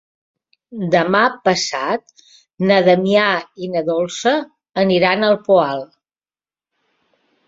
[0.93, 1.19] Demà
[1.49, 2.23] passat
[2.71, 3.25] na Damià
[3.65, 4.33] i na Dolça
[4.85, 5.85] aniran al Poal.